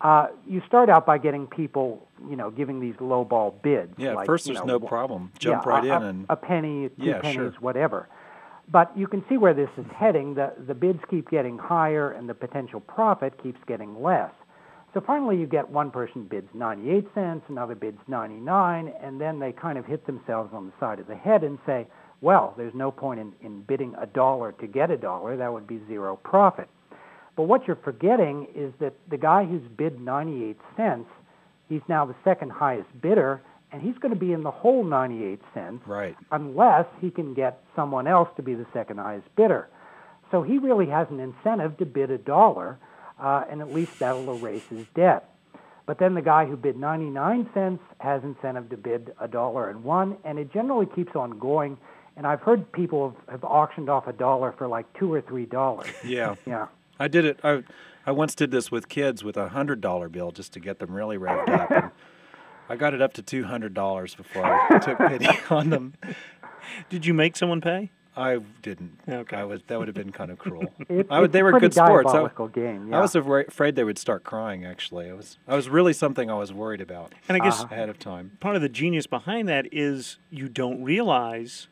Uh, 0.01 0.27
you 0.47 0.63
start 0.65 0.89
out 0.89 1.05
by 1.05 1.19
getting 1.19 1.45
people, 1.45 2.07
you 2.27 2.35
know, 2.35 2.49
giving 2.49 2.79
these 2.79 2.95
lowball 2.95 3.61
bids. 3.61 3.93
Yeah, 3.97 4.13
like, 4.13 4.25
first 4.25 4.45
there's 4.45 4.57
you 4.57 4.65
no 4.65 4.79
problem. 4.79 5.31
Jump 5.37 5.63
yeah, 5.65 5.69
right 5.69 5.85
a, 5.85 5.95
in 5.97 6.03
and 6.03 6.25
a 6.29 6.35
penny, 6.35 6.89
two 6.89 7.05
yeah, 7.05 7.19
pennies, 7.19 7.35
sure. 7.35 7.51
whatever. 7.59 8.07
But 8.71 8.97
you 8.97 9.07
can 9.07 9.23
see 9.29 9.37
where 9.37 9.53
this 9.53 9.69
is 9.77 9.85
heading. 9.93 10.35
The 10.35 10.53
the 10.65 10.73
bids 10.73 11.01
keep 11.09 11.29
getting 11.29 11.57
higher, 11.57 12.11
and 12.11 12.29
the 12.29 12.33
potential 12.33 12.79
profit 12.79 13.43
keeps 13.43 13.59
getting 13.67 14.01
less. 14.01 14.31
So 14.93 15.01
finally, 15.05 15.37
you 15.37 15.45
get 15.45 15.69
one 15.69 15.91
person 15.91 16.23
bids 16.23 16.47
98 16.53 17.05
cents, 17.13 17.45
another 17.47 17.75
bids 17.75 17.99
99, 18.07 18.91
and 19.01 19.21
then 19.21 19.39
they 19.39 19.51
kind 19.51 19.77
of 19.77 19.85
hit 19.85 20.05
themselves 20.07 20.51
on 20.53 20.65
the 20.65 20.73
side 20.79 20.99
of 20.99 21.07
the 21.07 21.15
head 21.15 21.43
and 21.43 21.59
say, 21.65 21.87
well, 22.21 22.53
there's 22.57 22.73
no 22.73 22.91
point 22.91 23.19
in, 23.19 23.33
in 23.41 23.61
bidding 23.61 23.93
a 24.01 24.07
dollar 24.07 24.51
to 24.53 24.67
get 24.67 24.89
a 24.89 24.97
dollar. 24.97 25.37
That 25.37 25.53
would 25.53 25.67
be 25.67 25.79
zero 25.87 26.15
profit. 26.17 26.67
But 27.35 27.43
what 27.43 27.67
you're 27.67 27.77
forgetting 27.77 28.47
is 28.55 28.73
that 28.79 28.93
the 29.09 29.17
guy 29.17 29.45
who's 29.45 29.61
bid 29.77 30.01
98 30.01 30.57
cents, 30.75 31.07
he's 31.69 31.81
now 31.87 32.05
the 32.05 32.15
second 32.23 32.51
highest 32.51 32.89
bidder, 33.01 33.41
and 33.71 33.81
he's 33.81 33.97
going 33.99 34.13
to 34.13 34.19
be 34.19 34.33
in 34.33 34.41
the 34.43 34.51
whole 34.51 34.83
98 34.83 35.39
cents 35.53 35.83
right. 35.85 36.15
unless 36.31 36.85
he 36.99 37.11
can 37.11 37.35
get 37.35 37.63
someone 37.75 38.07
else 38.07 38.27
to 38.35 38.41
be 38.41 38.55
the 38.55 38.65
second 38.73 38.97
highest 38.97 39.27
bidder. 39.37 39.69
So 40.31 40.41
he 40.41 40.57
really 40.57 40.87
has 40.87 41.07
an 41.11 41.19
incentive 41.19 41.77
to 41.77 41.85
bid 41.85 42.11
a 42.11 42.17
dollar 42.17 42.79
uh, 43.19 43.43
and 43.49 43.61
at 43.61 43.73
least 43.73 43.99
that'll 43.99 44.35
erase 44.37 44.63
his 44.69 44.85
debt. 44.95 45.29
But 45.85 45.97
then 45.97 46.13
the 46.13 46.21
guy 46.21 46.45
who 46.45 46.55
bid 46.55 46.77
99 46.77 47.49
cents 47.53 47.81
has 47.99 48.23
incentive 48.23 48.69
to 48.69 48.77
bid 48.77 49.11
a 49.19 49.27
dollar 49.27 49.69
and 49.69 49.83
one, 49.83 50.17
and 50.23 50.37
it 50.37 50.53
generally 50.53 50.85
keeps 50.85 51.15
on 51.15 51.39
going. 51.39 51.77
And 52.15 52.27
I've 52.27 52.41
heard 52.41 52.71
people 52.71 53.15
have, 53.27 53.41
have 53.41 53.43
auctioned 53.43 53.89
off 53.89 54.05
a 54.07 54.13
dollar 54.13 54.51
for 54.57 54.67
like 54.67 54.85
two 54.99 55.11
or 55.11 55.21
three 55.21 55.45
dollars. 55.45 55.87
Yeah, 56.03 56.35
yeah. 56.45 56.67
I 56.99 57.07
did 57.07 57.25
it. 57.25 57.39
I 57.43 57.63
I 58.05 58.11
once 58.11 58.35
did 58.35 58.51
this 58.51 58.69
with 58.69 58.89
kids 58.89 59.23
with 59.23 59.37
a 59.37 59.49
hundred 59.49 59.81
dollar 59.81 60.09
bill 60.09 60.31
just 60.31 60.53
to 60.53 60.59
get 60.59 60.79
them 60.79 60.91
really 60.93 61.17
revved 61.17 61.49
up. 61.49 61.71
And 61.71 61.91
I 62.69 62.75
got 62.75 62.93
it 62.93 63.01
up 63.01 63.13
to 63.13 63.21
two 63.21 63.45
hundred 63.45 63.73
dollars 63.73 64.15
before 64.15 64.45
I 64.45 64.79
took 64.79 64.97
pity 64.97 65.27
on 65.49 65.69
them. 65.69 65.93
Did 66.89 67.05
you 67.05 67.13
make 67.13 67.35
someone 67.35 67.61
pay? 67.61 67.89
I 68.19 68.39
didn't. 68.61 68.99
Okay. 69.07 69.37
I 69.37 69.43
was 69.43 69.61
that 69.67 69.79
would 69.79 69.87
have 69.87 69.95
been 69.95 70.11
kind 70.11 70.29
of 70.31 70.37
cruel. 70.43 70.65
It, 70.89 71.07
I 71.09 71.19
would, 71.19 71.31
they 71.31 71.39
a 71.39 71.43
were 71.43 71.59
good 71.59 71.73
sports. 71.73 72.13
I, 72.13 72.27
game. 72.53 72.89
Yeah. 72.89 72.97
I 72.97 73.01
was 73.01 73.15
afraid 73.15 73.75
they 73.75 73.83
would 73.83 73.97
start 73.97 74.23
crying. 74.23 74.65
Actually, 74.65 75.09
I 75.09 75.13
was. 75.13 75.37
I 75.47 75.55
was 75.55 75.69
really 75.69 75.93
something 75.93 76.29
I 76.29 76.35
was 76.35 76.51
worried 76.53 76.81
about 76.81 77.13
And 77.27 77.41
I 77.41 77.43
guess 77.43 77.61
Uh-huh. 77.61 77.73
ahead 77.73 77.89
of 77.89 77.97
time. 77.99 78.31
part 78.39 78.55
of 78.55 78.61
the 78.61 78.69
genius 78.69 79.07
behind 79.07 79.47
that 79.47 79.67
is 79.71 80.17
you 80.29 80.49
don't 80.49 80.83
realize 80.83 81.67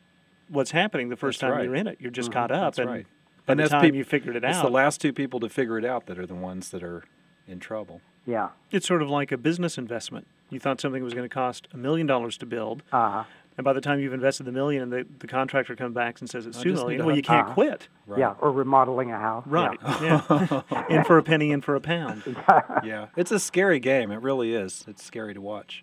what's 0.48 0.70
happening 0.70 1.10
the 1.10 1.16
first 1.16 1.40
That's 1.40 1.50
time 1.50 1.58
right. 1.58 1.64
you're 1.64 1.74
in 1.74 1.86
it. 1.86 1.98
You're 2.00 2.10
just 2.10 2.32
caught 2.32 2.50
up, 2.50 2.74
That's 2.74 2.78
and 2.78 2.90
right. 2.90 3.06
by 3.46 3.52
And 3.52 3.58
the 3.60 3.64
that's 3.64 3.72
time 3.72 3.82
peop- 3.82 3.94
you 3.94 4.04
figured 4.04 4.34
it 4.36 4.44
out, 4.44 4.50
It's 4.52 4.62
the 4.62 4.70
last 4.70 5.00
two 5.00 5.12
people 5.12 5.40
to 5.40 5.48
figure 5.48 5.78
it 5.78 5.84
out 5.84 6.06
that 6.06 6.18
are 6.18 6.26
the 6.26 6.34
ones 6.34 6.70
that 6.70 6.82
are 6.82 7.04
in 7.46 7.60
trouble. 7.60 8.00
yeah. 8.26 8.48
it's 8.70 8.86
sort 8.86 9.02
of 9.02 9.10
like 9.10 9.30
a 9.32 9.36
business 9.38 9.76
investment. 9.78 10.26
You 10.50 10.58
thought 10.58 10.80
something 10.80 11.02
was 11.04 11.12
going 11.12 11.28
to 11.28 11.32
cost 11.34 11.68
a 11.74 11.76
million 11.76 12.06
dollars 12.06 12.38
to 12.38 12.46
build, 12.46 12.82
Uh-huh. 12.92 13.24
And 13.58 13.64
by 13.64 13.72
the 13.74 13.80
time 13.80 13.98
you've 14.00 14.12
invested 14.14 14.44
the 14.44 14.52
million, 14.52 14.82
and 14.84 14.92
the, 14.92 15.04
the 15.18 15.26
contractor 15.26 15.74
comes 15.76 15.94
back 15.94 16.20
and 16.20 16.30
says 16.30 16.46
it's 16.46 16.58
I 16.58 16.62
two 16.62 16.70
just 16.70 16.82
need 16.82 16.86
million, 16.98 17.02
a 17.02 17.06
well, 17.06 17.16
you 17.16 17.22
can't 17.22 17.48
quit. 17.48 17.88
Right. 18.06 18.20
Yeah. 18.20 18.34
Or 18.40 18.50
remodeling 18.52 19.10
a 19.10 19.18
house. 19.18 19.44
Right. 19.46 19.76
Yeah. 20.00 20.62
in 20.88 21.04
for 21.04 21.18
a 21.18 21.22
penny, 21.22 21.50
in 21.50 21.60
for 21.60 21.74
a 21.74 21.80
pound. 21.80 22.22
Yeah. 22.26 22.62
Yeah, 22.84 23.06
it's 23.16 23.32
a 23.32 23.40
scary 23.40 23.80
game. 23.80 24.12
It 24.12 24.22
really 24.22 24.54
is. 24.54 24.84
It's 24.86 25.02
scary 25.04 25.34
to 25.34 25.40
watch. 25.40 25.82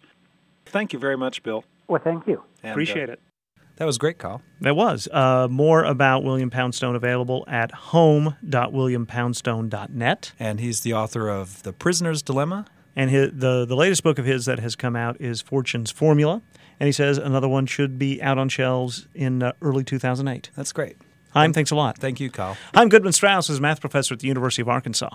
Thank 0.65 0.93
you 0.93 0.99
very 0.99 1.17
much, 1.17 1.43
Bill. 1.43 1.65
well, 1.87 2.01
thank 2.03 2.25
you. 2.25 2.41
And, 2.63 2.71
uh, 2.71 2.73
Appreciate 2.73 3.09
it. 3.09 3.19
That 3.75 3.85
was 3.85 3.97
great, 3.97 4.17
Kyle. 4.17 4.41
That 4.61 4.75
was. 4.77 5.09
Uh, 5.11 5.47
more 5.51 5.83
about 5.83 6.23
William 6.23 6.49
Poundstone 6.49 6.95
available 6.95 7.43
at 7.47 7.71
home.williampoundstone.net. 7.71 10.31
And 10.39 10.59
he's 10.59 10.81
the 10.81 10.93
author 10.93 11.29
of 11.29 11.63
The 11.63 11.73
Prisoner's 11.73 12.21
Dilemma. 12.21 12.65
And 12.95 13.09
his, 13.09 13.31
the, 13.33 13.65
the 13.65 13.75
latest 13.75 14.03
book 14.03 14.17
of 14.17 14.23
his 14.25 14.45
that 14.45 14.59
has 14.59 14.77
come 14.77 14.95
out 14.95 15.19
is 15.19 15.41
Fortune's 15.41 15.91
Formula. 15.91 16.41
And 16.79 16.87
he 16.87 16.91
says 16.91 17.17
another 17.17 17.47
one 17.47 17.65
should 17.65 17.97
be 17.97 18.21
out 18.21 18.37
on 18.37 18.49
shelves 18.49 19.07
in 19.13 19.43
uh, 19.43 19.53
early 19.61 19.83
2008. 19.83 20.49
That's 20.55 20.71
great. 20.71 20.97
Chaim, 21.31 21.51
thanks 21.51 21.71
a 21.71 21.75
lot. 21.75 21.97
Thank 21.97 22.19
you, 22.19 22.29
Kyle. 22.29 22.55
I'm 22.73 22.87
Goodman 22.87 23.11
Strauss, 23.11 23.49
a 23.49 23.59
math 23.59 23.81
professor 23.81 24.13
at 24.13 24.21
the 24.21 24.27
University 24.27 24.61
of 24.61 24.69
Arkansas. 24.69 25.09